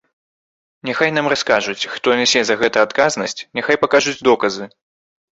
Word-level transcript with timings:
Няхай 0.87 1.09
нам 1.17 1.27
раскажуць, 1.33 1.89
хто 1.95 2.15
нясе 2.19 2.41
за 2.49 2.55
гэта 2.61 2.77
адказнасць, 2.85 3.37
няхай 3.59 3.77
пакажуць 3.83 4.15
доказы. 4.29 4.65